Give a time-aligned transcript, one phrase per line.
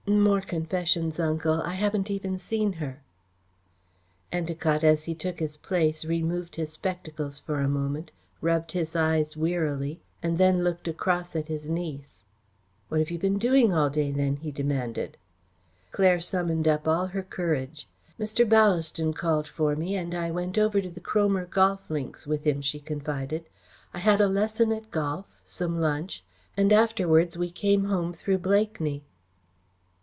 [0.07, 1.61] "More confessions, Uncle.
[1.61, 3.01] I haven't even seen her."
[4.33, 8.11] Endacott, as he took his place, removed his spectacles for a moment,
[8.41, 12.23] rubbed his eyes wearily, and then looked across at his niece.
[12.89, 15.17] "What have you been doing all day then?" he demanded.
[15.91, 17.87] Claire summoned up all her courage.
[18.19, 18.43] "Mr.
[18.47, 22.61] Ballaston called for me and I went over to the Cromer Golf Links with him,"
[22.61, 23.45] she confided.
[23.93, 26.23] "I had a lesson at golf, some lunch,
[26.57, 29.03] and afterwards we came home through Blakeney."